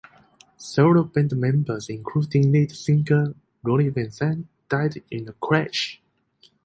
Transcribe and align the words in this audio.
Several 0.57 1.03
band 1.03 1.37
members 1.37 1.87
including 1.87 2.51
lead 2.51 2.71
singer 2.71 3.35
Ronnie 3.61 3.89
Van 3.89 4.07
Zant, 4.07 4.45
died 4.67 5.03
in 5.11 5.25
the 5.25 5.33
crash. 5.33 6.01